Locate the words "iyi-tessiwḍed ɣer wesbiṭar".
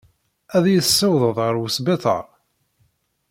0.67-2.25